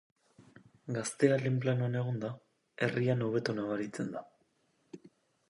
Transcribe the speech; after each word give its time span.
Gaztea 0.95 1.37
lehen 1.41 1.59
planoan 1.65 1.99
egonda, 1.99 2.31
herrian 2.87 3.23
hobeto 3.27 3.57
nabaritzen 3.61 4.11
da. 4.19 4.27